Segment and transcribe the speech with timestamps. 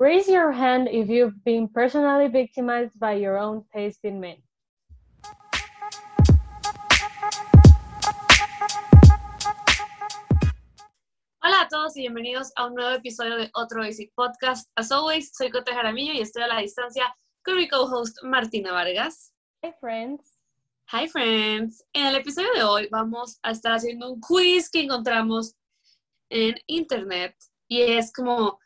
[0.00, 4.36] Raise your hand if you've been personally victimized by your own taste in men.
[11.42, 14.68] Hola a todos y bienvenidos a un nuevo episodio de Otro Basic Podcast.
[14.76, 17.12] As always, soy Cote Jaramillo y estoy a la distancia
[17.44, 19.32] con mi co-host Martina Vargas.
[19.64, 20.38] Hi, friends.
[20.92, 21.84] Hi, friends.
[21.92, 25.56] En el episodio de hoy vamos a estar haciendo un quiz que encontramos
[26.30, 27.34] en internet
[27.66, 28.60] y es como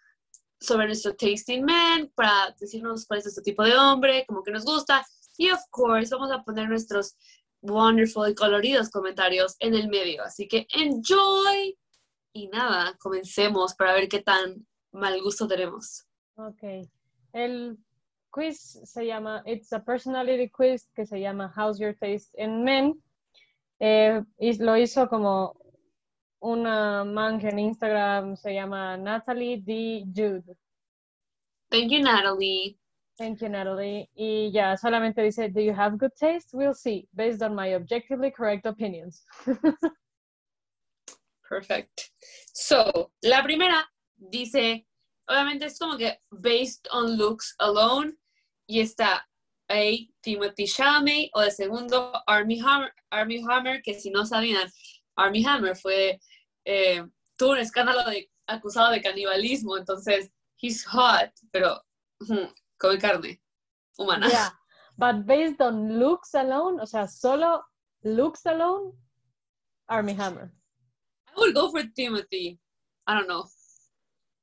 [0.62, 4.64] sobre nuestro tasting men para decirnos cuál es nuestro tipo de hombre, como que nos
[4.64, 5.04] gusta
[5.36, 7.16] y of course vamos a poner nuestros
[7.62, 10.22] wonderful y coloridos comentarios en el medio.
[10.22, 11.76] Así que enjoy
[12.32, 16.06] y nada, comencemos para ver qué tan mal gusto tenemos.
[16.36, 16.88] Ok.
[17.32, 17.78] El
[18.30, 23.02] quiz se llama, it's a personality quiz que se llama How's Your Taste in Men.
[23.78, 25.56] Eh, y lo hizo como
[26.42, 30.04] una man que en Instagram se llama Natalie D.
[30.14, 30.56] Jude.
[31.70, 32.76] Thank you, Natalie.
[33.16, 34.08] Thank you, Natalie.
[34.14, 36.50] Y ya, solamente dice, Do you have good taste?
[36.52, 39.24] We'll see, based on my objectively correct opinions.
[41.48, 42.10] Perfect.
[42.52, 43.84] So, la primera
[44.16, 44.86] dice,
[45.28, 48.14] obviamente es como que based on looks alone,
[48.66, 49.22] y está
[49.70, 50.08] A.
[50.22, 54.70] Timothy Chalamet, o el segundo, Army Hammer, Army Hammer, que si no sabían,
[55.16, 56.18] Army Hammer fue,
[56.64, 57.04] eh,
[57.36, 61.82] tuvo un escándalo de, acusado de canibalismo, entonces, he's hot, pero
[62.20, 63.40] hmm, come carne
[63.96, 64.28] humana.
[64.28, 64.50] Yeah,
[64.96, 67.62] but based on looks alone, o sea, solo
[68.04, 68.92] looks alone,
[69.88, 70.52] Army Hammer.
[71.36, 72.58] I would go for Timothy.
[73.06, 73.46] I don't know.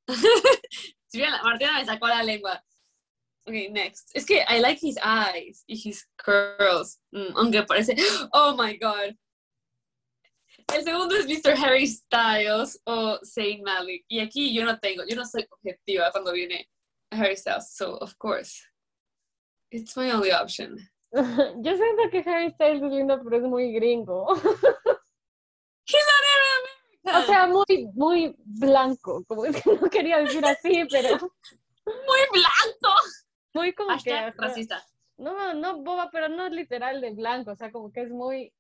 [1.44, 2.62] Martina me sacó la lengua.
[3.48, 4.12] Okay, next.
[4.14, 7.00] Es que I like his eyes y his curls.
[7.14, 7.96] Mm, aunque parece.
[8.34, 9.16] Oh my god.
[10.74, 11.54] El segundo es Mr.
[11.58, 14.06] Harry Styles o Zayn Malik.
[14.08, 16.70] Y aquí yo no tengo, yo no soy objetiva cuando viene
[17.12, 17.74] Harry Styles.
[17.74, 18.62] So, of course,
[19.72, 20.78] it's my only option.
[21.12, 24.28] Yo siento que Harry Styles es lindo, pero es muy gringo.
[25.86, 27.16] He's not even American.
[27.16, 29.24] O sea, muy, muy blanco.
[29.28, 31.18] Como es que no quería decir así, pero
[31.86, 32.94] muy blanco.
[33.56, 34.12] muy como que.
[34.12, 34.36] Hashtag ajá.
[34.38, 34.86] racista.
[35.18, 37.52] No, no, boba, pero no literal de blanco.
[37.52, 38.54] O sea, como que es muy.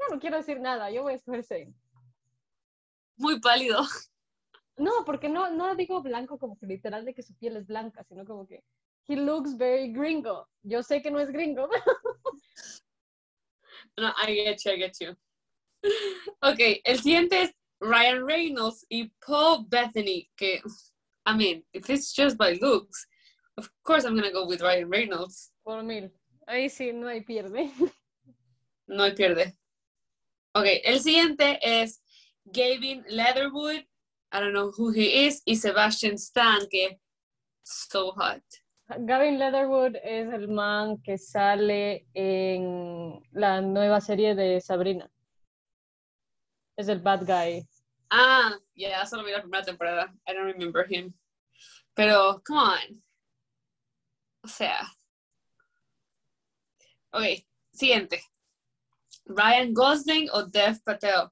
[0.00, 0.90] No, no quiero decir nada.
[0.90, 1.74] Yo voy a escoger Zayn.
[3.16, 3.82] Muy pálido.
[4.76, 8.02] No, porque no, no digo blanco como que literal de que su piel es blanca,
[8.04, 8.64] sino como que
[9.06, 10.48] he looks very gringo.
[10.62, 11.68] Yo sé que no es gringo.
[13.96, 15.16] No, I get you, I get you.
[16.42, 20.62] Ok, el siguiente es Ryan Reynolds y Paul Bethany, que,
[21.26, 23.06] I mean, if it's just by looks,
[23.56, 25.52] of course I'm gonna go with Ryan Reynolds.
[25.64, 26.10] Por mil.
[26.46, 27.70] Ahí sí, no hay pierde.
[28.86, 29.56] No hay pierde.
[30.52, 32.02] Ok, el siguiente es
[32.44, 33.84] Gavin Leatherwood,
[34.32, 37.00] I don't know who he is, y Sebastian Stan, que
[37.62, 38.42] so hot.
[38.98, 45.08] Gavin Leatherwood es el man que sale en la nueva serie de Sabrina.
[46.76, 47.64] Es el bad guy.
[48.10, 50.12] Ah, yeah, solo vi la primera temporada.
[50.26, 51.14] I don't remember him.
[51.94, 53.02] Pero, come on.
[54.42, 54.80] O sea.
[57.12, 58.20] Ok, siguiente.
[59.30, 61.30] Ryan Gosling o Dev Patel.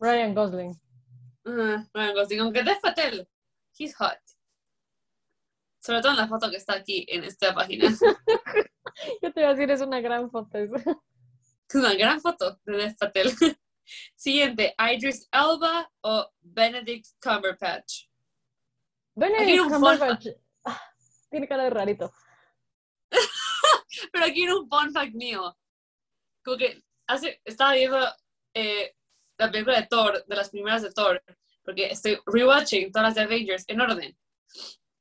[0.00, 0.74] Ryan Gosling.
[1.46, 3.28] Uh, Ryan Gosling, aunque Dev Patel,
[3.78, 4.18] he's hot.
[5.80, 7.88] Sobre todo en la foto que está aquí en esta página.
[9.22, 10.58] Yo te iba a decir, es una gran foto.
[10.58, 13.30] Es una gran foto de Dev Patel.
[14.16, 18.06] Siguiente, Idris Elba o Benedict Cumberbatch.
[19.14, 20.26] Benedict Cumberbatch.
[20.64, 20.80] Ah,
[21.30, 22.12] Tiene cara de rarito.
[24.12, 25.54] Pero aquí era un fun fact mío.
[26.44, 27.98] Como que hace, estaba viendo
[28.54, 28.94] eh,
[29.38, 31.22] la película de Thor, de las primeras de Thor,
[31.64, 34.16] porque estoy rewatching todas las de Avengers en orden.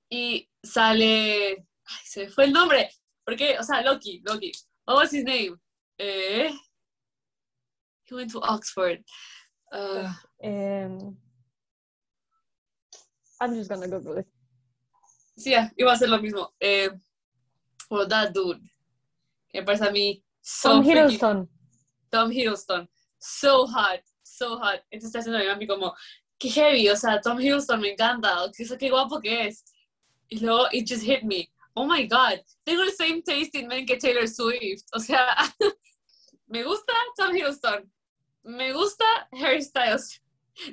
[0.10, 1.66] Y sale.
[1.86, 2.90] Ay, se me fue el nombre.
[3.26, 4.52] Porque, o sea, Loki, Loki.
[4.86, 5.58] What was his name?
[5.98, 6.52] Eh,
[8.06, 9.04] he went to Oxford.
[9.72, 10.12] Uh,
[10.42, 11.18] Em,
[13.40, 14.28] I'm just gonna Google it.
[15.36, 16.54] sí, yeah, iba a ser lo mismo.
[16.60, 16.90] Eh,
[17.90, 18.62] well, that dude.
[19.50, 21.50] Que me parece a mí so Tom Hiddleston.
[22.12, 22.88] Tom Hiddleston.
[23.18, 24.84] So hot, so hot.
[24.92, 25.96] Entonces está haciendo a mí como,
[26.38, 29.64] qué heavy, o sea, Tom Hiddleston me encanta, qué, qué guapo que es.
[30.28, 31.50] Y luego, it just hit me.
[31.76, 34.86] Oh my god, tengo el same taste in men que Taylor Swift.
[34.94, 35.26] O sea,
[36.48, 37.90] me gusta Tom Hiddleston.
[38.44, 40.22] Me gusta Harry Styles.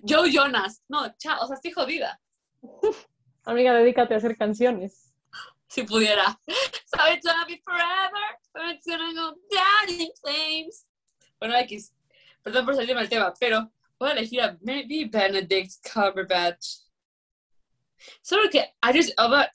[0.05, 0.83] Joe Jonas.
[0.89, 2.21] No, chao, o sea, estoy jodida.
[3.45, 5.10] Amiga, dedícate a hacer canciones.
[5.71, 6.37] Si pudiera.
[6.93, 8.27] So it's gonna be forever,
[8.57, 10.85] or it's gonna go down in flames.
[11.39, 11.93] Bueno, X.
[12.43, 16.81] Perdón por salirme del tema, pero voy a elegir a maybe Benedict Cumberbatch.
[18.23, 19.49] Solo que I just, about,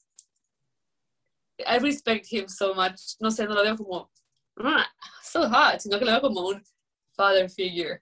[1.67, 3.17] I respect him so much.
[3.19, 4.09] No sé, no lo veo como,
[5.21, 6.63] so hot, sino que lo veo como un
[7.17, 8.01] father figure.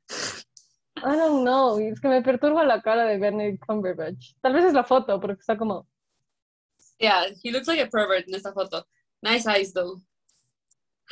[0.97, 1.79] I don't know.
[1.79, 4.35] Es que me perturba la cara de Benedict Cumberbatch.
[4.41, 5.87] Tal vez es la foto, porque está como.
[7.03, 8.83] Yeah, he looks like a pervert in esta foto.
[9.21, 9.99] Nice eyes, though.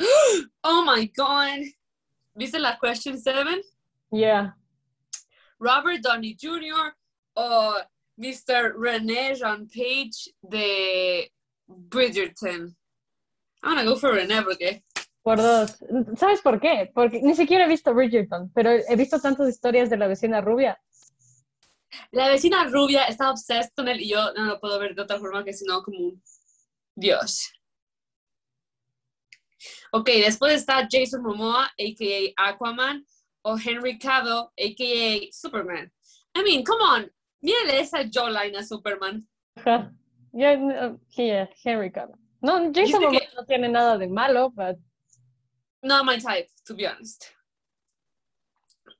[0.64, 1.60] oh my god.
[2.34, 3.60] ¿Viste la question seven?
[4.10, 4.52] Yeah.
[5.58, 6.94] Robert Downey Jr.
[7.36, 7.76] o
[8.18, 8.72] Mr.
[8.74, 11.30] René Jean Page de
[11.68, 12.74] Bridgerton.
[13.62, 14.82] I'm gonna go for René porque
[15.22, 15.76] Por dos.
[16.16, 16.90] ¿Sabes por qué?
[16.94, 20.80] Porque ni siquiera he visto Bridgerton, pero he visto tantas historias de la vecina rubia.
[22.10, 25.18] La vecina rubia está obsessed con él y yo no lo puedo ver de otra
[25.18, 26.22] forma que sino como un
[26.96, 27.50] dios.
[29.92, 32.48] Ok, después está Jason Momoa, a.k.a.
[32.48, 33.06] Aquaman,
[33.42, 35.28] o Henry Cavill, a.k.a.
[35.32, 35.92] Superman.
[36.34, 37.10] I mean, come on,
[37.42, 39.26] mírale esa jawline a Superman.
[39.56, 39.92] Ajá.
[40.34, 42.16] Yeah, uh, yeah, Henry Cavill.
[42.40, 44.78] No, Jason Momoa no tiene nada de malo, but
[45.82, 47.26] Not my type, to be honest.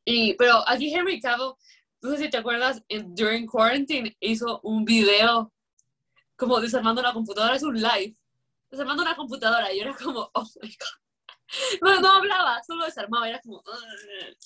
[0.04, 1.54] Y, pero aquí Henry Cavill,
[2.02, 5.52] no sé si te acuerdas, en, during quarantine hizo un video
[6.36, 8.16] como desarmando una computadora, es un live,
[8.70, 10.86] desarmando una computadora y era como, oh my god.
[11.82, 14.36] No, no hablaba, solo desarmaba, era como, "Ugh".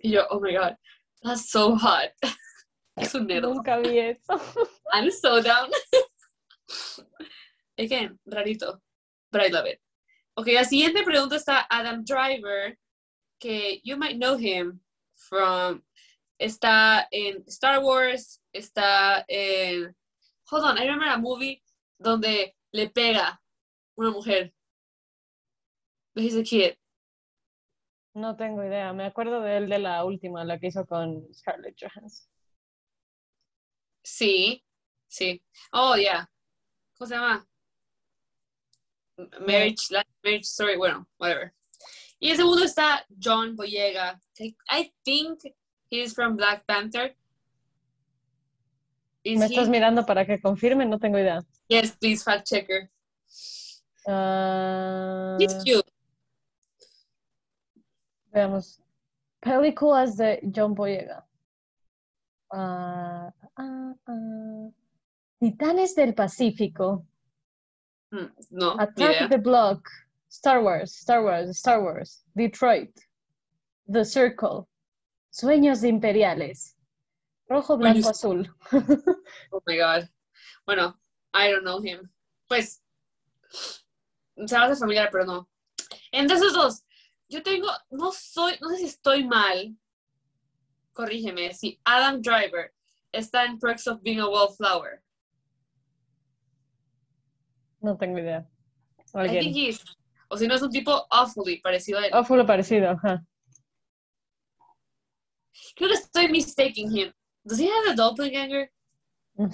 [0.00, 0.74] y yo, oh my god,
[1.22, 2.10] that's so hot.
[2.96, 3.42] Es un nerd.
[3.44, 4.32] nunca vi eso.
[4.92, 5.70] I'm so down.
[7.78, 8.80] Again, rarito,
[9.30, 9.80] but I love it.
[10.34, 12.76] Ok, la siguiente pregunta está Adam Driver,
[13.38, 14.80] que you might know him
[15.14, 15.82] from,
[16.38, 19.96] está en Star Wars, está en,
[20.50, 21.62] hold on, I remember a movie
[21.98, 23.40] donde le pega
[23.96, 24.52] una mujer.
[26.14, 26.76] He's a kid.
[28.14, 28.92] No tengo idea.
[28.94, 32.26] Me acuerdo de él de la última, la que hizo con Scarlett Johansson.
[34.02, 34.64] Sí,
[35.08, 35.42] sí.
[35.72, 36.30] Oh, yeah.
[36.96, 37.46] ¿Cómo se llama?
[39.40, 41.54] Marriage, Life, Marriage Story, bueno, whatever.
[42.18, 44.18] Y el segundo está John Boyega.
[44.38, 45.40] I think
[45.90, 47.10] he's from Black Panther.
[49.24, 49.54] Is ¿Me he?
[49.54, 50.86] estás mirando para que confirme?
[50.86, 51.42] No tengo idea.
[51.68, 52.88] Yes, please, fact checker.
[54.06, 55.84] Ah, He's cute.
[58.32, 58.80] veamos.
[59.40, 61.24] Películas de John Boyega.
[62.52, 64.68] Ah, ah.
[65.40, 67.04] Titanes del Pacífico.
[68.12, 69.88] Hmm, no, Attack the Block.
[70.28, 72.24] Star Wars, Star Wars, Star Wars.
[72.36, 72.90] Detroit.
[73.88, 74.68] The Circle.
[75.36, 76.78] Sueños imperiales.
[77.46, 78.50] Rojo, blanco, azul.
[79.52, 80.08] Oh my god.
[80.64, 80.98] Bueno,
[81.34, 82.10] I don't know him.
[82.48, 82.82] Pues,
[83.50, 85.46] se va a hacer familiar, pero no.
[86.10, 86.84] Entre esos dos,
[87.28, 89.76] yo tengo, no soy, no sé si estoy mal.
[90.94, 92.72] Corrígeme, si Adam Driver
[93.12, 95.02] está en Perks of Being a Wallflower.
[97.82, 98.48] No tengo idea.
[99.14, 99.80] I think.
[100.28, 102.12] O si no, es un tipo awfully parecido a él.
[102.26, 103.22] Lo parecido, ajá.
[105.76, 107.12] Creo que estoy mistaking him.
[107.44, 108.70] Does he have a doppelganger?
[109.38, 109.50] No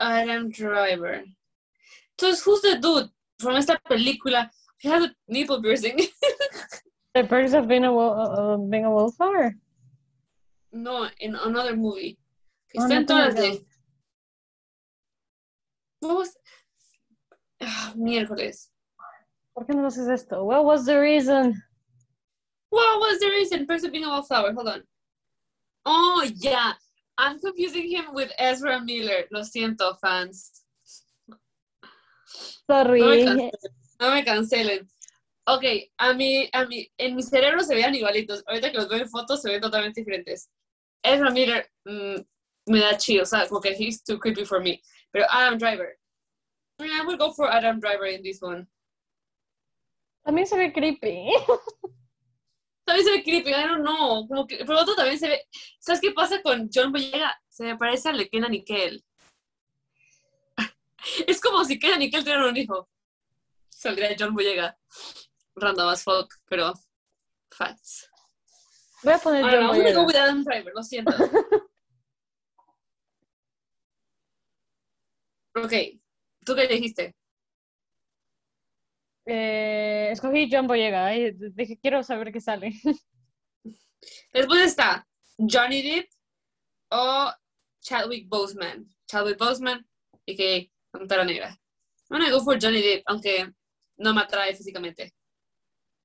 [0.00, 0.50] Adam.
[0.50, 1.22] Driver.
[2.16, 3.08] Entonces, who's the dude
[3.38, 4.50] from esta película?
[4.78, 5.98] He has a nipple piercing.
[7.14, 9.54] The Perks of Being a, Wall- uh, uh, being a Wallflower.
[10.72, 12.16] no, in another movie.
[12.72, 13.62] Que Oh, está no en todas de.
[16.02, 16.36] What was-
[17.60, 18.70] Ah, miércoles.
[19.54, 20.44] ¿Por qué no haces esto?
[20.44, 21.54] What was the reason?
[22.70, 23.66] What was the reason?
[23.66, 24.52] First of being a wallflower.
[24.52, 24.82] Hold on.
[25.84, 26.72] Oh, yeah.
[27.18, 29.26] I'm confusing him with Ezra Miller.
[29.30, 30.64] Lo siento, fans.
[32.68, 33.00] Sorry.
[33.00, 33.50] No me cancelen.
[34.00, 34.88] No me cancelen.
[35.46, 35.64] Ok,
[35.98, 38.42] a mí, a mí, en mi cerebro se veían igualitos.
[38.46, 40.48] Ahorita que los veo en fotos se ven totalmente diferentes.
[41.04, 42.16] Ezra Miller mm,
[42.66, 44.80] me da chido, o sea, como que he's too creepy for me.
[45.12, 45.98] Pero Adam Driver.
[46.80, 48.66] I, would go for Adam Driver in this one.
[50.26, 51.30] También se ve creepy.
[52.86, 54.26] También se ve creepy, I don't know.
[54.26, 55.42] Como que, pero otro también se ve.
[55.78, 57.38] ¿Sabes qué pasa con John Boyega?
[57.48, 59.04] Se me parece a Lekena Nickel.
[61.26, 62.88] Es como si Kenan Nickel tuviera un hijo.
[63.68, 64.76] Saldría John Boyega.
[65.56, 66.72] Random as fuck, pero
[67.50, 68.08] facts.
[69.02, 70.06] Voy a poner John Boyega.
[70.06, 71.12] with Adam Driver, lo siento.
[75.54, 75.72] ok,
[76.44, 77.14] ¿tú qué dijiste?
[79.24, 81.06] Eh, escogí John Boyega.
[81.06, 82.72] ay, dije, quiero saber qué sale.
[84.32, 85.06] Después está
[85.38, 86.08] Johnny Depp
[86.90, 87.30] o
[87.80, 88.88] Chadwick Boseman.
[89.06, 89.86] Chadwick Boseman
[90.26, 91.48] y que Pantera Negra.
[92.10, 93.52] I'm gonna go for Johnny Depp, aunque
[93.98, 95.14] no me atrae físicamente.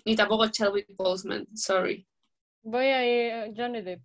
[0.05, 2.07] Ni tampoco Chadwick Boseman, sorry.
[2.63, 4.01] Voy a ir a Johnny Depp.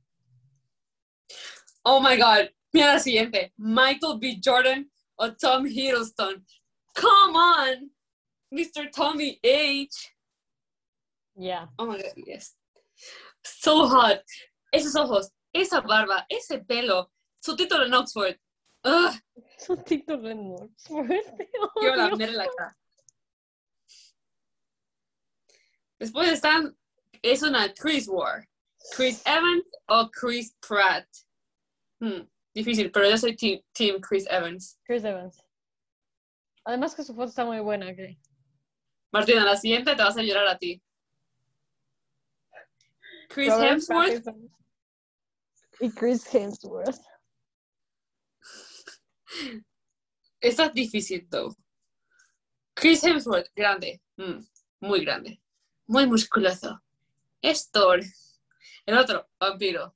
[1.84, 3.52] Oh my god, mira la siguiente.
[3.56, 4.40] Michael B.
[4.42, 4.90] Jordan
[5.22, 6.42] o Tom Hiddleston.
[6.94, 7.90] Come on,
[8.52, 8.90] Mr.
[8.94, 10.10] Tommy H.
[11.36, 11.66] Yeah.
[11.78, 12.54] Oh my god, yes.
[13.44, 14.22] So hot.
[14.74, 17.06] Esos ojos, esa barba, ese pelo,
[17.40, 18.36] su título en Oxford.
[18.84, 19.14] Ugh,
[19.58, 21.08] Su título en Oxford.
[21.80, 22.76] quiero lamerle la cara.
[26.00, 26.76] Después están,
[27.22, 28.48] es una Chris War.
[28.96, 31.06] Chris Evans o Chris Pratt.
[32.00, 32.22] Hmm,
[32.54, 34.78] difícil, pero yo soy team, team Chris Evans.
[34.84, 35.42] Chris Evans.
[36.64, 38.18] Además que su foto está muy buena, que
[39.12, 40.82] Martina, la siguiente te vas a llorar a ti.
[43.28, 44.50] Chris Robert Hemsworth Pattinson.
[45.80, 47.00] Y Chris Hemsworth.
[50.40, 51.54] Esta es difícil, though.
[52.74, 54.00] Chris Hemsworth, grande.
[54.16, 54.44] Mm,
[54.80, 55.40] muy grande.
[55.86, 56.80] Muy musculoso.
[57.42, 58.00] Es Thor.
[58.86, 59.94] El otro, vampiro.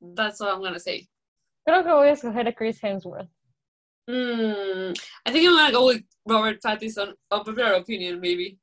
[0.00, 1.08] That's all I'm gonna say.
[1.64, 3.28] Creo que voy a escoger a Chris Hemsworth.
[4.08, 7.14] Mm, I think I'm gonna go with Robert Pattinson.
[7.30, 8.58] Unpopular opinion, maybe.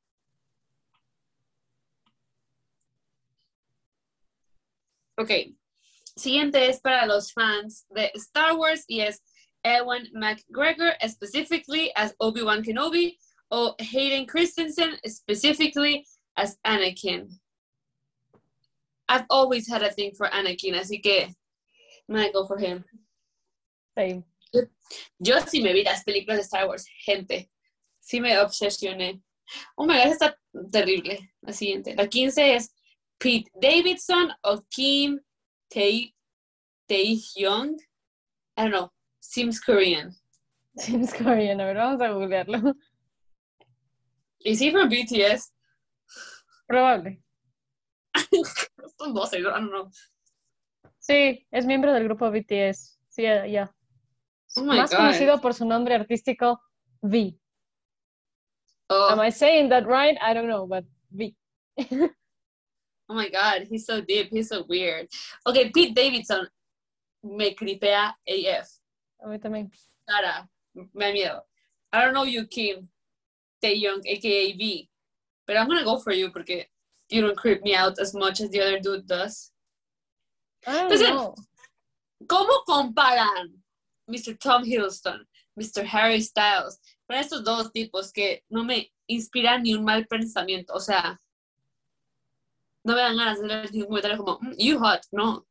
[5.18, 5.30] Ok.
[6.16, 9.20] Siguiente es para los fans de Star Wars y es
[9.64, 13.16] Ewan McGregor, specifically as Obi-Wan Kenobi,
[13.50, 17.28] o Hayden Christensen, specifically as Anakin.
[19.08, 21.34] I've always had a thing for Anakin, así que
[22.10, 22.84] Gonna go for him.
[23.96, 24.24] Same.
[25.18, 27.50] Yo sí me vi las películas de Star Wars, gente.
[28.00, 29.22] Sí me obsesioné.
[29.76, 30.36] Oh my god, está
[30.72, 31.18] terrible.
[31.42, 31.94] La siguiente.
[31.94, 32.74] La 15 es
[33.18, 35.20] Pete Davidson o Kim
[35.68, 36.14] Tae
[36.88, 37.76] Tae-hyung.
[38.56, 38.90] I don't know.
[39.20, 40.12] Seems Korean.
[40.76, 42.74] James Korean, a ver, vamos a googlearlo.
[44.44, 45.50] Is he from BTS?
[46.68, 47.18] Probable.
[48.16, 49.90] Estos dos, I don't know.
[51.10, 53.00] Sí, es miembro del grupo BTS.
[53.08, 53.44] Sí, ya.
[53.46, 53.74] ya.
[54.56, 54.98] Oh my Más god.
[54.98, 56.60] conocido por su nombre artístico,
[57.02, 57.36] V.
[58.88, 60.16] Oh, Am I saying that right?
[60.20, 61.34] I don't know, but V.
[63.08, 65.08] oh my god, he's so deep, he's so weird.
[65.46, 66.48] Okay, Pete Davidson
[67.24, 68.68] me cripea AF.
[69.20, 69.70] A mí también.
[70.08, 71.40] Cara, me da miedo.
[71.92, 72.88] I don't know you, Kim
[73.60, 74.88] Tae-young, aka V,
[75.46, 76.66] but I'm gonna go for you porque
[77.08, 79.49] you don't creep me out as much as the other dude does.
[80.66, 81.14] Listen.
[81.14, 81.34] know.
[82.28, 83.62] ¿Cómo comparan
[84.06, 84.36] Mr.
[84.38, 85.26] Tom Hiddleston,
[85.56, 85.84] Mr.
[85.90, 90.74] Harry Styles con estos dos tipos que no me inspiran ni un mal pensamiento?
[90.74, 91.20] O sea,
[92.84, 95.46] no me dan ganas de hacer ningún comentario como, "Mm, you hot, no.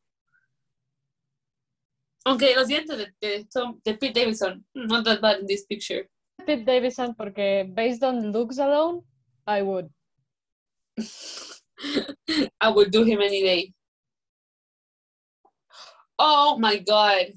[2.26, 5.66] Aunque los dientes de, de, Tom- de Pete Davidson, mm, not that bad in this
[5.66, 6.08] picture.
[6.46, 9.04] Pete Davidson porque based on looks alone,
[9.48, 9.90] I would.
[12.62, 13.74] I would do him any day.
[16.20, 17.34] Oh my god.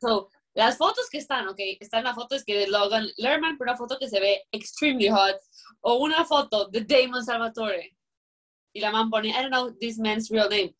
[0.00, 3.76] So, las fotos que están, ok, están las fotos que de Logan Lerman, pero una
[3.76, 5.36] foto que se ve extremely hot,
[5.80, 7.96] o una foto de Damon Salvatore.
[8.72, 10.70] Y la man pone, I don't know this man's real name.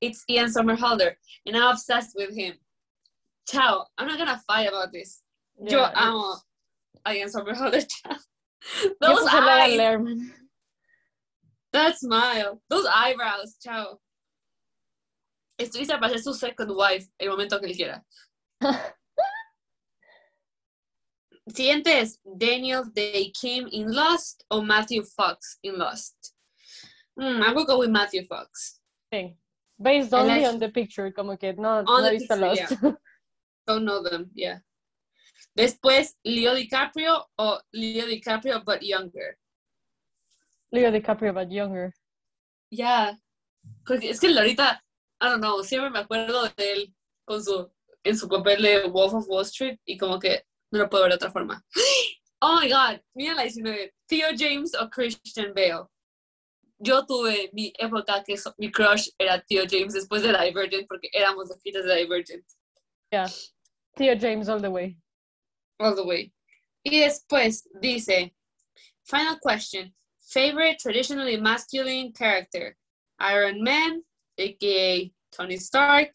[0.00, 1.14] It's Ian Somerhalder,
[1.46, 2.54] and I'm obsessed with him.
[3.48, 5.22] Chao, I'm not gonna fight about this.
[5.58, 6.36] Yo amo
[7.04, 8.16] a Ian Somerhalder, chao.
[9.00, 10.30] Those eyes, Lerman.
[11.72, 13.98] that smile, those eyebrows, chao.
[15.64, 18.04] Estuviste para ser su second wife el momento que él quiera.
[21.46, 26.34] Siguiente es Daniel Day Kim in Lost o Matthew Fox in Lost.
[27.18, 28.80] Mm, I will go with Matthew Fox.
[29.12, 29.36] Sí.
[29.78, 32.74] Based only on the picture, como que no, no he visto Lost.
[33.66, 34.60] Don't know them, yeah.
[35.56, 39.36] Después, Leo DiCaprio o Leo DiCaprio but younger.
[40.72, 41.92] Leo DiCaprio, but younger.
[42.70, 43.16] Yeah.
[43.86, 44.82] Porque es que ahorita,
[45.24, 47.70] I don't know, siempre me acuerdo de él con su,
[48.04, 51.12] en su papel de Wolf of Wall Street y como que no lo puedo ver
[51.12, 51.64] de otra forma.
[52.46, 53.94] Oh my god, mira la 19.
[54.06, 55.86] Theo James o Christian Bale.
[56.78, 61.08] Yo tuve mi época que so- mi crush era Theo James después de Divergent porque
[61.14, 62.44] éramos de fitas de Divergent
[63.10, 63.28] Yeah.
[63.96, 64.98] Theo James all the way.
[65.78, 66.34] all the way.
[66.84, 68.34] Y después dice,
[69.04, 72.76] final question, favorite traditionally masculine character,
[73.20, 74.02] Iron Man,
[74.38, 76.08] aka Tony Stark,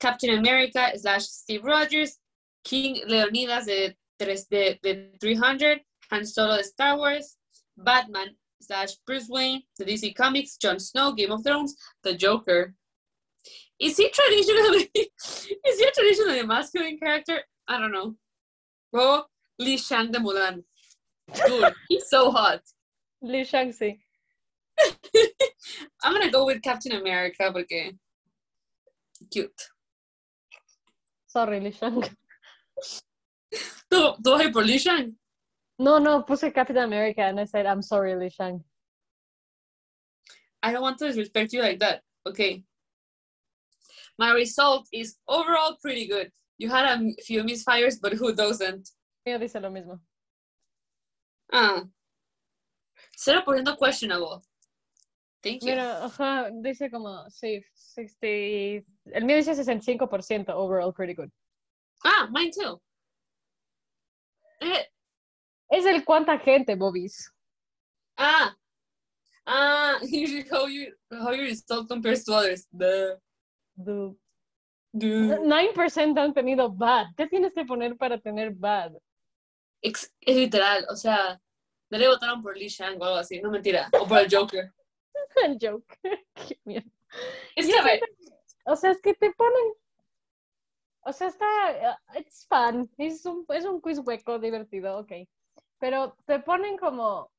[0.00, 2.18] Captain America slash Steve Rogers,
[2.64, 5.80] King Leonidas de, de, de 300,
[6.10, 7.36] Han Solo Star Wars,
[7.76, 8.28] Batman
[8.60, 12.74] slash Bruce Wayne, the DC Comics, Jon Snow, Game of Thrones, the Joker.
[13.78, 17.40] Is he traditionally is he a traditionally masculine character?
[17.68, 18.14] I don't know.
[18.94, 19.24] Oh, o
[19.58, 20.62] Li Shang de Mulan.
[21.46, 22.60] Dude, he's so hot.
[23.22, 23.98] Li Shang-Chi.
[26.02, 27.96] I'm gonna go with Captain America porque
[29.30, 29.70] cute.
[31.26, 32.02] Sorry, Li Shang.
[33.90, 34.64] ¿Tú, tú vas por
[35.78, 38.64] No, no, puse Captain America and I said, I'm sorry, Li Shang.
[40.62, 42.02] I don't want to disrespect you like that.
[42.26, 42.64] Okay.
[44.18, 46.30] My result is overall pretty good.
[46.58, 48.88] You had a few misfires, but who doesn't?
[49.26, 50.00] Ella dice lo mismo.
[51.52, 51.84] Ah.
[53.18, 54.42] 0% questionable.
[55.46, 55.68] Thank you.
[55.70, 61.30] Mira, ajá, dice como, sí, 60, el mío dice 65% overall pretty good.
[62.04, 62.80] Ah, mine too.
[64.60, 64.86] Eh,
[65.70, 67.30] Es el cuánta gente, Bobis.
[68.16, 68.54] ah.
[69.48, 72.66] Ah, usually how you how your result compares to others.
[72.72, 73.20] The
[73.76, 74.16] the
[74.92, 77.06] 9% han tenido bad.
[77.16, 78.92] ¿Qué tienes que poner para tener bad?
[79.82, 81.40] ex- es literal, o sea,
[81.90, 84.72] no le votaron por Lee Shang o algo así, no mentira, o por el Joker.
[85.44, 85.98] El joke.
[86.34, 86.90] Qué mierda.
[87.54, 88.00] Es que a ver,
[88.64, 89.72] O sea, es que te ponen.
[91.00, 91.46] O sea, está.
[92.14, 92.90] uh, It's fun.
[92.98, 95.12] Es un, es un quiz hueco divertido, ok.
[95.78, 97.30] Pero te ponen como.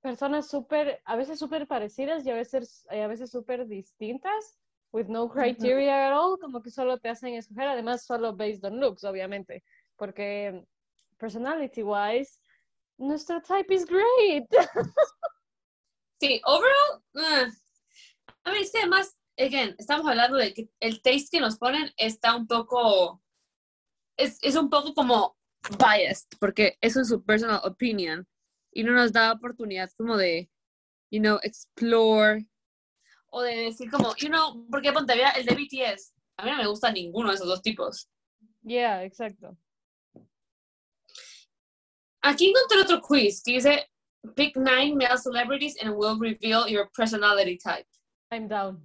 [0.00, 1.00] Personas súper.
[1.04, 4.58] A veces súper parecidas y a veces, a veces súper distintas.
[4.92, 6.38] With no criteria at all.
[6.38, 7.68] Como que solo te hacen escoger.
[7.68, 9.62] Además, solo based on looks, obviamente.
[9.96, 10.64] Porque
[11.18, 12.38] personality wise.
[12.98, 14.48] Nuestro type is great.
[16.22, 17.50] sí, overall, eh,
[18.44, 21.92] a ver, es que además, again, estamos hablando de que el taste que nos ponen
[21.96, 23.20] está un poco,
[24.16, 25.36] es, es un poco como
[25.78, 28.26] biased, porque eso es su personal opinion,
[28.72, 30.48] y no nos da oportunidad como de,
[31.10, 32.46] you know, explore,
[33.30, 36.68] o de decir como, you know, porque ponte, el de BTS, a mí no me
[36.68, 38.08] gusta ninguno de esos dos tipos.
[38.62, 39.58] yeah, exacto.
[42.24, 43.91] Aquí encontré otro quiz que dice,
[44.36, 47.86] pick nine male celebrities and we'll reveal your personality type.
[48.30, 48.82] I'm down.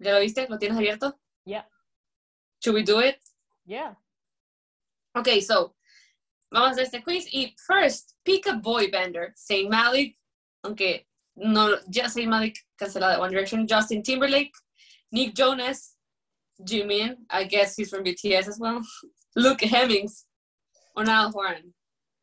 [0.00, 0.46] ¿Ya lo viste?
[0.48, 1.14] ¿Lo tienes abierto?
[1.46, 1.62] Yeah,
[2.62, 3.16] Should we do it?
[3.66, 3.94] yeah.
[5.16, 5.74] Okay, so
[6.52, 9.32] vamos a hacer este quiz y first, pick a boy bander.
[9.36, 10.16] Saint Malik,
[10.64, 11.06] aunque
[11.36, 13.66] no, ya Saint Malik cancelada One Direction.
[13.66, 14.52] Justin Timberlake,
[15.12, 15.94] Nick Jonas,
[16.60, 18.80] Jimin, I guess he's from BTS as well.
[19.36, 20.26] Luke Hemmings,
[20.96, 21.73] o Niall Horan.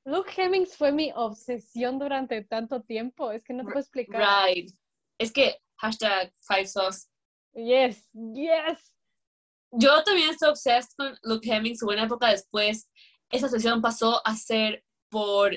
[0.05, 3.31] Luke Hemmings fue mi obsesión durante tanto tiempo.
[3.31, 4.47] Es que no te puedo explicar.
[4.47, 4.71] Right.
[5.19, 7.07] Es que hashtag five sauce.
[7.53, 8.93] Yes, yes.
[9.71, 11.83] Yo también estoy obsessed con Luke Hemmings.
[11.83, 12.89] Hubo una época después,
[13.29, 15.51] esa sesión pasó a ser por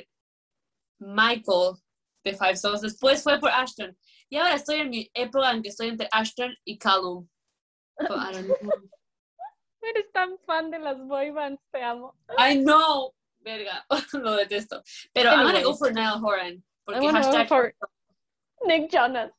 [0.99, 1.77] Michael
[2.25, 2.81] de Five Souls.
[2.81, 3.97] Después fue por Ashton.
[4.29, 7.29] Y ahora estoy en mi época en que estoy entre Ashton y Callum.
[7.99, 8.57] So, I don't know.
[9.83, 12.17] Eres tan fan de las boy bands, te amo.
[12.39, 13.13] I know.
[13.45, 14.83] Verga, lo detesto.
[15.13, 16.63] Pero I'm gonna go for Niall Horan.
[16.85, 17.75] Porque go hashtag for
[18.67, 19.31] Nick Jonas.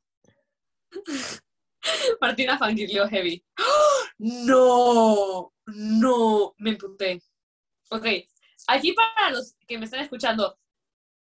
[2.21, 3.43] Martina Fangirlio Heavy.
[3.59, 3.91] ¡Oh!
[4.17, 7.21] No, no, me emputé.
[7.91, 8.05] Ok,
[8.67, 10.57] aquí para los que me están escuchando,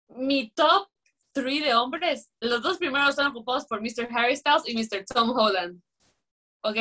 [0.09, 0.89] mi top
[1.31, 4.09] 3 de hombres, los dos primeros son ocupados por Mr.
[4.13, 5.05] Harry Styles y Mr.
[5.05, 5.81] Tom Holland.
[6.63, 6.75] Ok,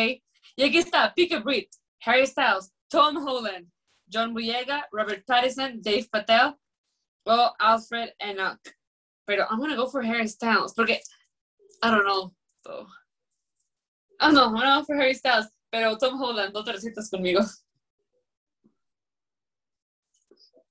[0.56, 1.68] y aquí está, pick a breed,
[2.04, 3.70] Harry Styles, Tom Holland,
[4.10, 6.54] John Boyega, Robert Pattinson, Dave Patel
[7.26, 8.60] o Alfred Enoch.
[9.26, 11.00] Pero I'm gonna go for Harry Styles porque,
[11.82, 12.32] I don't know.
[12.66, 12.86] So.
[14.20, 17.40] Ah, no, I'm gonna go for Harry Styles, pero Tom Holland, no te recitas conmigo.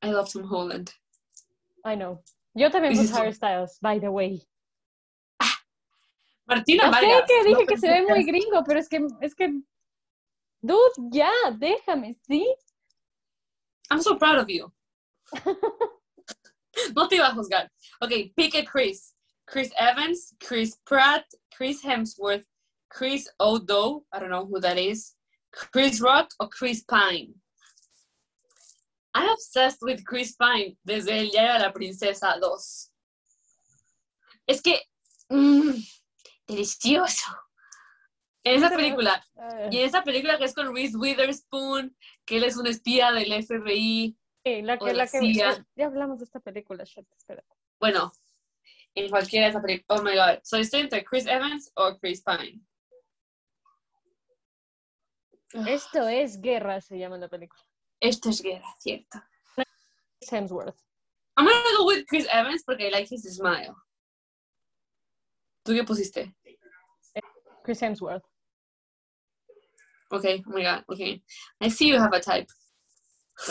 [0.01, 0.93] I love Tom Holland.
[1.85, 2.21] I know.
[2.53, 4.45] Yo también puse Harry Styles, by the way.
[6.45, 7.23] Martina Yo sé Vargas.
[7.27, 9.61] que dije no que se ve muy gringo, pero es que, es que,
[10.61, 12.55] dude, ya, déjame, ¿sí?
[13.91, 14.71] I'm so proud of you.
[16.95, 17.67] no te iba a juzgar.
[18.01, 19.13] Ok, pick a Chris.
[19.47, 21.25] Chris Evans, Chris Pratt,
[21.55, 22.45] Chris Hemsworth,
[22.89, 25.15] Chris O'Doe, I don't know who that is,
[25.51, 27.33] Chris Rock or Chris Pine.
[29.15, 32.89] I'm obsessed with Chris Pine desde El Diario de la Princesa 2.
[34.47, 34.79] Es que,
[35.31, 35.73] mmm,
[36.47, 37.31] delicioso.
[38.49, 39.23] En esa película,
[39.69, 43.31] y en esa película que es con Reese Witherspoon, que él es un espía del
[43.43, 47.43] FBI, sí, la que, la que, eh, ya hablamos de esta película, shit, espera.
[47.79, 48.11] bueno,
[48.95, 49.99] en cualquiera de esas películas.
[49.99, 50.39] Oh my god.
[50.43, 52.61] So estoy entre Chris Evans o Chris Pine.
[55.67, 57.61] Esto es Guerra, se llama la película.
[57.99, 59.19] Esto es guerra, cierto.
[59.55, 60.77] Chris Hemsworth.
[61.37, 63.75] I'm gonna go with Chris Evans porque I like his smile.
[65.63, 66.35] ¿Tú qué pusiste?
[67.63, 68.28] Chris Hemsworth.
[70.11, 71.21] Okay, oh my god, okay.
[71.61, 72.47] I see you have a type.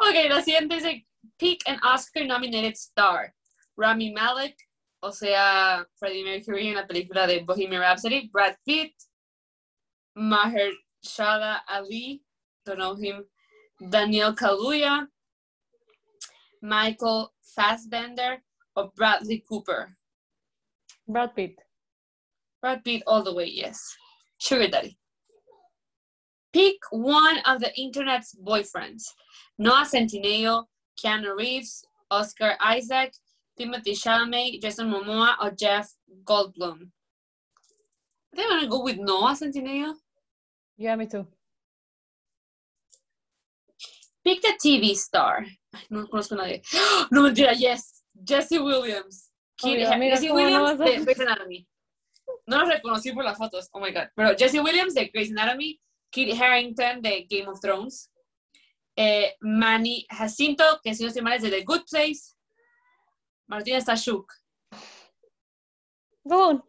[0.00, 1.04] ok, la siguiente dice
[1.38, 3.34] Pick an Oscar nominated star.
[3.76, 4.56] Rami Malek,
[5.02, 8.94] o sea, Freddie Mercury en la película de Bohemian Rhapsody, Brad Pitt,
[10.16, 12.22] Mahershala Ali,
[12.64, 13.24] don't know him,
[13.90, 15.06] Daniel Kaluuya,
[16.62, 18.42] Michael Fassbender,
[18.76, 19.96] o Bradley Cooper.
[21.06, 21.65] Brad Pitt.
[22.66, 23.80] Brad Pitt all the way, yes.
[24.38, 24.98] Sugar Daddy.
[26.52, 29.04] Pick one of the internet's boyfriends.
[29.56, 30.64] Noah Centineo,
[30.98, 33.12] Keanu Reeves, Oscar Isaac,
[33.56, 36.90] Timothy Chalamet, Jason Momoa, or Jeff Goldblum.
[38.32, 39.94] I think I'm gonna go with Noah Centineo.
[40.76, 41.24] Yeah, me too.
[44.24, 45.46] Pick a TV star.
[45.88, 46.62] No conozco a nadie.
[47.12, 48.02] No mentira, yes.
[48.24, 49.30] Jesse Williams.
[49.62, 51.66] Oh, Obvio, amiga, Jesse ¿cómo no Williams de Grey's Anatomy.
[52.46, 53.68] No los reconocí por las fotos.
[53.72, 54.08] Oh my god.
[54.14, 55.80] Pero Jesse Williams de Grey's Anatomy.
[56.10, 58.10] Kit Harrington de Game of Thrones.
[58.96, 62.34] Eh, Manny Jacinto, que si no estoy mal es de The Good Place.
[63.48, 64.32] Martina está shook.
[66.24, 66.62] Go on.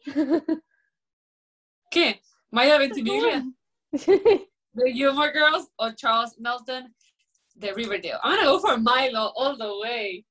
[1.91, 2.21] ¿Qué?
[2.51, 3.43] Maya Ventimiglia
[3.91, 6.93] de Gilmore Girls o Charles Melton
[7.55, 8.19] de Riverdale.
[8.23, 10.25] I'm gonna go for Milo all the way.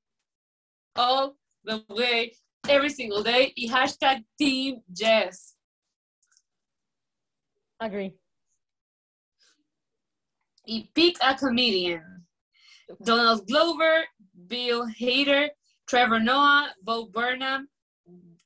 [0.95, 2.33] All the way.
[2.69, 3.53] Every single day.
[3.55, 5.55] Y hashtag Team Jess.
[7.79, 8.13] Agree.
[10.67, 12.25] Y pick a comedian.
[13.03, 14.05] Donald Glover,
[14.47, 15.49] Bill Hader,
[15.87, 17.67] Trevor Noah, Bo Burnham,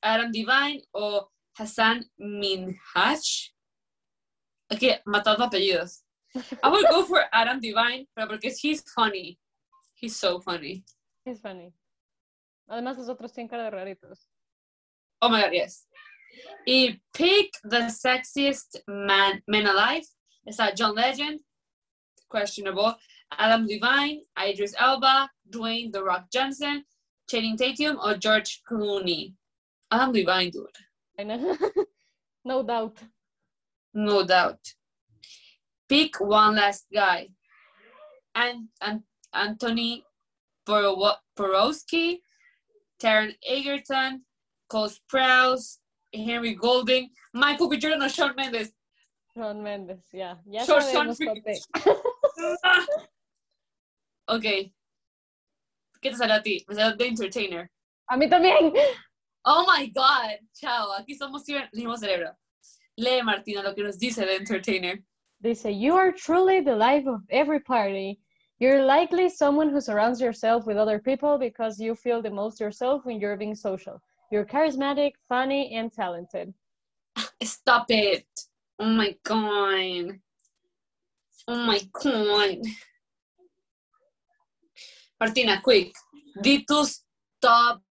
[0.02, 3.50] Adam Divine o Hassan Minhaj.
[4.70, 6.02] Aquí, matando apellidos.
[6.62, 9.38] I would go for Adam Divine, pero porque he's funny.
[9.94, 10.84] He's so funny.
[11.24, 11.72] He's funny.
[12.68, 14.28] Además, los otros tienen cara de raritos.
[15.20, 15.86] Oh my god, yes.
[16.66, 20.06] Y pick the sexiest man, men alive.
[20.46, 21.40] Está John Legend,
[22.28, 22.96] questionable.
[23.38, 26.84] Adam Levine, Idris Elba, Dwayne The Rock Johnson,
[27.28, 29.34] Channing Tatum, or George Clooney.
[29.90, 30.66] Adam Levine, dude.
[31.18, 31.56] I know.
[32.44, 32.98] no doubt.
[33.94, 34.60] No doubt.
[35.88, 37.28] Pick one last guy.
[38.34, 40.04] And, and Anthony
[40.66, 42.22] Boro- Borowski,
[43.02, 44.22] Taron Egerton,
[44.68, 45.78] Cole Sprouse,
[46.14, 47.76] Henry Golding, Michael B.
[47.78, 48.72] Jordan o Shawn Mendes.
[49.34, 50.36] Shawn Mendes, yeah.
[50.46, 51.18] Ya Shawn sabemos,
[54.28, 54.42] ok.
[56.00, 56.64] ¿Qué te salió a ti?
[56.68, 57.70] Me salió The Entertainer.
[58.10, 58.72] A mí también.
[59.44, 60.38] Oh my God.
[60.54, 60.92] Chao.
[60.92, 62.30] Aquí somos el mismo cerebro.
[62.96, 65.02] Lee, Martina, lo que nos dice The Entertainer.
[65.40, 68.20] Dice, you are truly the life of every party.
[68.62, 73.04] You're likely someone who surrounds yourself with other people because you feel the most yourself
[73.04, 74.00] when you're being social.
[74.30, 76.54] You're charismatic, funny, and talented.
[77.42, 78.24] Stop it.
[78.78, 80.20] Oh my God.
[81.48, 82.58] Oh my God.
[85.18, 85.92] Martina, quick.
[86.40, 87.02] Di tus
[87.42, 87.82] top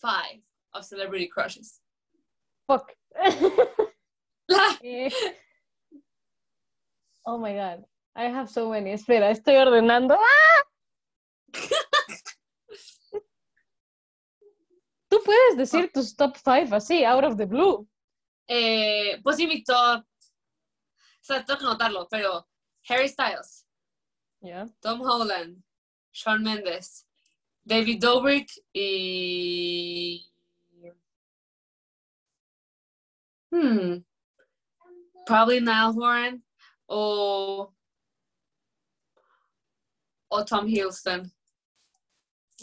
[0.00, 0.40] five
[0.72, 1.80] of celebrity crushes.
[2.66, 2.94] Fuck.
[4.82, 5.10] Eh,
[7.26, 7.84] oh my god.
[8.18, 8.90] I have so many.
[8.90, 10.18] Espera, estoy ordenando.
[10.18, 10.64] ¡Ah!
[15.08, 17.88] Tú puedes decir tus top five así, out of the blue.
[18.48, 20.00] Eh, pues sí, mi top.
[20.00, 20.04] O
[21.20, 22.48] sea, tengo que notarlo, pero
[22.88, 23.66] Harry Styles,
[24.40, 24.66] Yeah.
[24.80, 25.62] Tom Holland,
[26.12, 27.06] Shawn Mendes,
[27.64, 30.24] David Dobrik y.
[33.52, 34.04] Hmm.
[35.24, 36.42] Probably Niall Horan
[36.88, 37.72] o.
[40.30, 41.30] O Tom Hiddleston.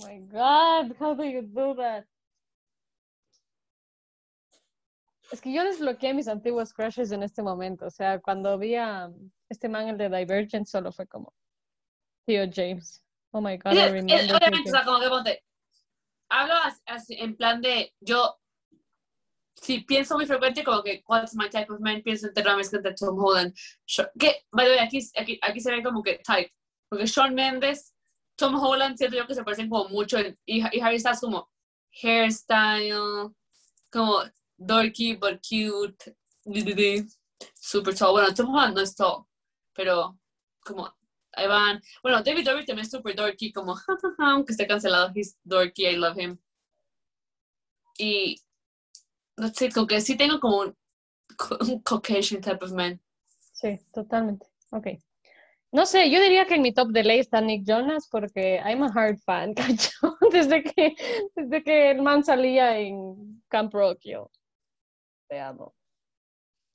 [0.01, 2.06] Oh my god, how do you do that?
[5.32, 7.86] Es que yo desbloqueé mis antiguos crushes en este momento.
[7.88, 9.10] O sea, cuando vi a
[9.49, 11.34] este man, el de Divergent, solo fue como
[12.28, 13.04] Tío James.
[13.32, 14.36] Oh my god, I Es- remember.
[14.36, 15.43] Obviamente, o sea, como que ponte.
[16.30, 17.93] Hablo as- así, en plan de.
[17.99, 18.36] Yo.
[19.56, 22.01] Si pienso muy frecuente, como que, what's my type of man?
[22.04, 23.54] Pienso en Terra Mezcla Tom Holland.
[24.19, 26.54] Que, by the way, aquí, aquí, aquí se ve como que type.
[26.89, 27.93] Porque Shawn Mendes,
[28.36, 30.19] Tom Holland, siento yo que se parecen como mucho.
[30.19, 31.50] y, y Harry Styles, como
[32.02, 33.34] hairstyle,
[33.91, 34.24] como
[34.58, 36.15] dorky but cute.
[37.54, 38.12] Super tall.
[38.12, 39.26] Bueno, Tom Holland no es tall,
[39.74, 40.17] pero
[40.62, 40.93] como
[41.34, 41.48] ahí.
[42.02, 43.76] Bueno, David Dobrik también es super dorky, como,
[44.19, 46.38] aunque esté cancelado, he's dorky, I love him.
[47.98, 48.41] Y,
[49.38, 50.78] no sé, como que sí tengo como un,
[51.62, 53.02] un Caucasian type of man.
[53.54, 54.48] Sí, totalmente.
[54.71, 54.88] Ok.
[55.71, 58.84] No sé, yo diría que en mi top de ley está Nick Jonas porque I'm
[58.84, 60.17] a hard fan, cacho.
[60.32, 60.95] Desde que,
[61.36, 64.32] desde que el man salía en Camp Rock, yo
[65.28, 65.75] te amo.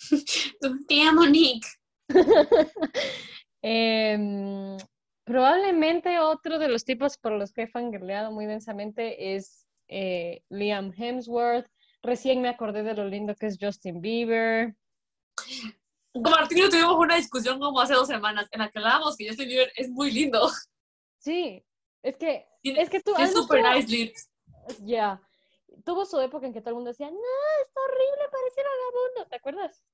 [0.88, 1.64] Te amo, Nick.
[3.62, 4.78] Em,
[5.24, 10.94] probablemente otro de los tipos por los que he fangirleado muy densamente es eh, Liam
[10.96, 11.66] Hemsworth.
[12.02, 14.74] Recién me acordé de lo lindo que es Justin Bieber.
[16.12, 19.16] Con Martín y yo tuvimos una discusión como hace dos semanas en la que hablábamos
[19.16, 20.48] que Justin Bieber es muy lindo.
[21.18, 21.64] Sí,
[22.02, 23.14] es que, Tiene- es que tú...
[23.18, 24.28] Es super nice lips.
[24.82, 25.20] Ya.
[25.84, 27.16] Tuvo su época en que todo el mundo decía, no,
[27.62, 29.28] está horrible, parece vagabundo.
[29.28, 29.84] ¿Te acuerdas?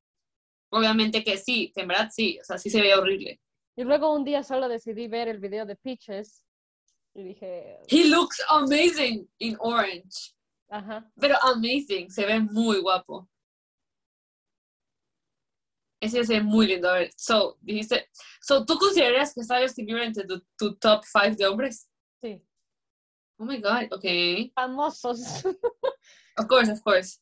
[0.71, 3.41] Obviamente que sí, en verdad sí, o sea, sí se veía horrible.
[3.77, 6.43] Y luego un día solo decidí ver el video de Peaches
[7.15, 10.35] y dije, He looks amazing in orange.
[10.69, 11.11] ajá.
[11.21, 13.29] Pero amazing, se ve muy guapo.
[16.01, 16.89] Ese se ve muy lindo.
[16.91, 18.09] A ver, so, dijiste,
[18.41, 21.89] so, ¿tú considerarías que está Justin Bieber entre tu, tu top 5 de hombres?
[22.21, 22.43] Sí.
[23.39, 24.51] Oh my god, okay.
[24.55, 25.45] Famosos.
[26.39, 27.19] Of course, of course.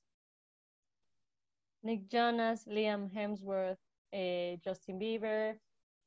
[1.82, 3.78] Nick Jonas, Liam Hemsworth,
[4.10, 5.60] eh, Justin Bieber.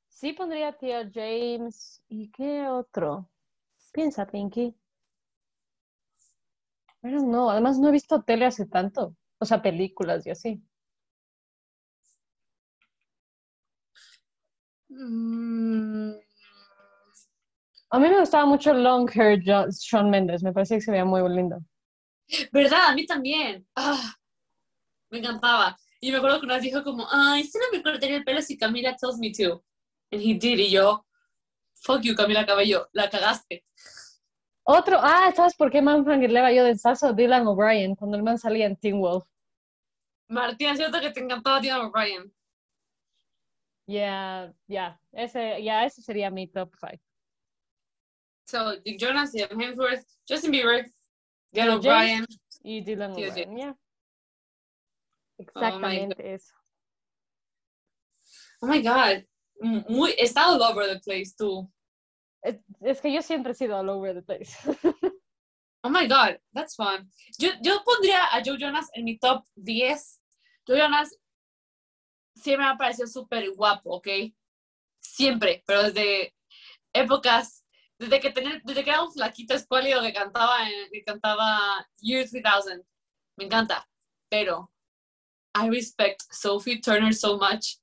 [0.10, 2.02] Sí pondría a Tío James.
[2.10, 3.30] ¿Y qué otro?
[3.94, 4.76] Piensa, Pinky.
[7.02, 9.16] Pero no, además no he visto tele hace tanto.
[9.40, 10.62] O sea, películas y así.
[14.90, 16.14] Mm,
[17.90, 20.44] A mí me gustaba mucho Long Hair Shawn Mendes.
[20.44, 21.60] Me parecía que se veía muy lindo.
[22.52, 22.88] ¿Verdad?
[22.90, 23.66] A mí también.
[23.76, 24.14] Ah,
[25.10, 25.78] me encantaba.
[26.02, 28.42] Y me acuerdo que una vez dijo como, ay, si no me cortaría el pelo
[28.42, 29.64] si Camila tells me to.
[30.12, 30.60] And he did.
[30.60, 31.06] Y yo,
[31.82, 33.64] fuck you, Camila Cabello, la cagaste.
[34.64, 37.14] Otro, ah, ¿sabes por qué man fangirleaba yo de salsa?
[37.14, 39.26] Dylan O'Brien, cuando el man salía en Teen Wolf.
[40.28, 42.34] Martina, siento que te encantaba Dylan O'Brien.
[43.88, 47.00] Ya, ya, ese, ya, ese sería mi top five.
[48.46, 50.86] So, Dick Jonas, Liam Hemsworth, Justin Bieber,
[51.54, 52.26] Tío O'Brien.
[52.64, 53.78] Y Dylan O'Brien, ya.
[55.40, 56.54] Oh Exactamente eso.
[58.62, 59.24] Oh my god.
[59.62, 61.72] Muy, está all over the place, tú.
[62.44, 64.56] Es, es que yo siempre he sido all over the place.
[65.84, 67.10] Oh my god, that's fun.
[67.40, 70.20] Yo, yo pondría a Joe Jonas en mi top 10.
[70.68, 71.16] Joe Jonas
[72.42, 74.08] siempre me ha parecido súper guapo, ¿ok?
[75.02, 76.34] Siempre, pero desde
[76.94, 77.66] épocas,
[78.00, 82.28] desde que, tenía, desde que era un flaquito escuálido que cantaba, en- que cantaba Year
[82.30, 82.84] 3000.
[83.38, 83.88] Me encanta,
[84.30, 84.72] pero
[85.56, 87.78] I respect Sophie Turner so much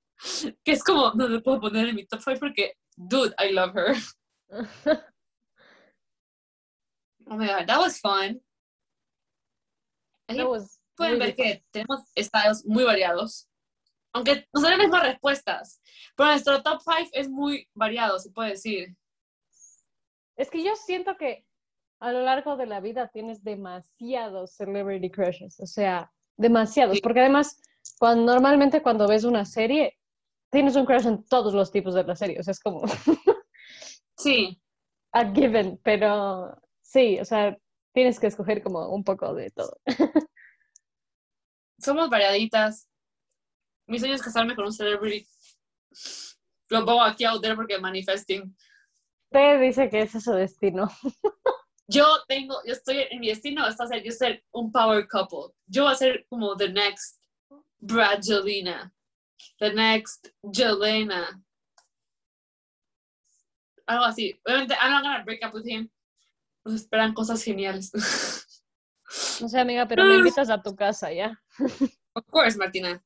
[0.64, 3.74] que es como, no lo puedo poner en mi top 5 porque, dude, I love
[3.76, 3.96] her.
[7.26, 8.40] Oh my god, that was fun.
[10.28, 13.48] Ahí That was pueden really ver que tenemos styles muy variados.
[14.14, 15.82] Aunque nos dan las mismas respuestas.
[16.16, 18.96] Pero nuestro top 5 es muy variado, se puede decir.
[20.36, 21.44] Es que yo siento que
[22.00, 27.02] a lo largo de la vida tienes demasiados celebrity crushes, o sea, demasiados, Sí.
[27.02, 27.60] porque además,
[27.98, 29.98] cuando, normalmente cuando ves una serie,
[30.50, 32.82] tienes un crush en todos los tipos de la serie, o sea, es como
[34.16, 34.60] Sí,
[35.12, 37.56] a given, pero sí, o sea,
[37.92, 39.76] tienes que escoger como un poco de todo.
[41.78, 42.88] somos variaditas.
[43.86, 45.26] Mi sueño es casarme con un celebrity.
[46.70, 48.56] Lo pongo aquí out there porque manifesting.
[49.30, 50.88] Usted dice que ese es su destino.
[51.86, 55.54] Yo tengo, yo estoy en mi destino, está ser yo ser un power couple.
[55.66, 57.20] Yo voy a ser como the next
[57.78, 58.90] Bradgelina,
[59.58, 61.42] the next Jelena.
[63.86, 64.40] Algo así.
[64.46, 65.90] Obviamente, I'm not gonna break up with him.
[66.64, 67.92] Nos esperan cosas geniales.
[69.40, 71.40] No sé, amiga, pero me invitas a tu casa, ¿ya?
[72.14, 73.00] of course, Martina.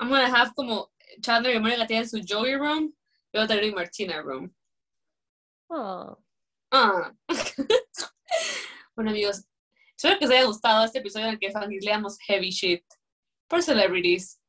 [0.00, 2.94] I'm gonna have como Chandler y Mónica tienen su Joey room.
[3.32, 4.52] Yo tener mi Martina room.
[5.68, 6.16] Oh,
[6.72, 7.12] Ah.
[8.96, 9.44] bueno, amigos,
[9.96, 12.84] espero que os haya gustado este episodio en el que familiamos heavy shit
[13.48, 14.40] por celebrities.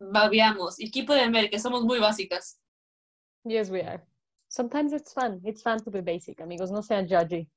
[0.00, 0.78] Babiamos.
[0.78, 2.60] Y aquí pueden ver que somos muy básicas.
[3.44, 4.04] yes, we are.
[4.48, 5.40] Sometimes it's fun.
[5.44, 6.70] It's fun to be basic, amigos.
[6.70, 7.48] No sean judgy.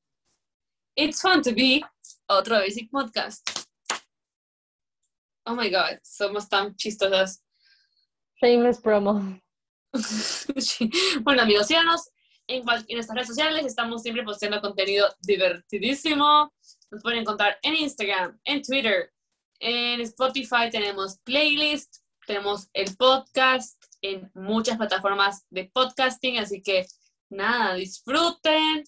[0.96, 1.84] It's fun to be
[2.28, 3.59] otro Basic Podcast.
[5.50, 7.44] Oh my god, somos tan chistosas.
[8.40, 9.42] Shameless promo.
[10.60, 10.92] Sí.
[11.22, 12.08] Bueno, amigos, síganos
[12.46, 13.66] en, nuestras redes sociales.
[13.66, 16.54] Estamos siempre posteando contenido divertidísimo.
[16.92, 19.12] Nos pueden encontrar en Instagram, en Twitter,
[19.60, 20.70] en Spotify.
[20.72, 21.96] Tenemos playlist,
[22.28, 26.38] tenemos el podcast en muchas plataformas de podcasting.
[26.38, 26.86] Así que
[27.32, 28.84] nada, disfruten.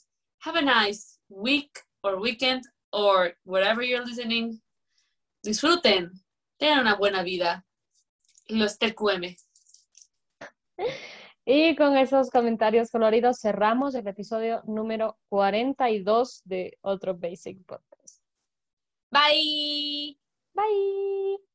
[0.45, 1.71] Have a nice week
[2.03, 4.61] or weekend or wherever you're listening.
[5.43, 6.11] Disfruten.
[6.61, 7.65] Tengan una buena vida.
[8.47, 9.35] Los TQM.
[11.43, 18.21] Y con esos comentarios coloridos cerramos el episodio número 42 de otro Basic Podcast.
[19.09, 20.19] Bye.
[20.53, 21.50] Bye.